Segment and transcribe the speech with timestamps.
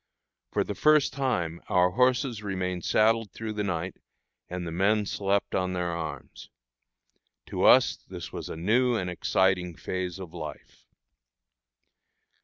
[0.51, 3.97] For the first time our horses remained saddled through the night,
[4.49, 6.49] and the men slept on their arms.
[7.49, 10.87] To us this was a new and exciting phase of life.